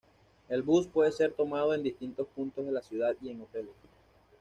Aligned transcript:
El 0.49 0.63
bus 0.63 0.87
puede 0.87 1.11
ser 1.11 1.31
tomado 1.31 1.75
en 1.75 1.83
distintos 1.83 2.27
puntos 2.29 2.65
de 2.65 2.71
la 2.71 2.81
ciudad 2.81 3.15
y 3.21 3.29
en 3.29 3.41
hoteles. 3.41 3.75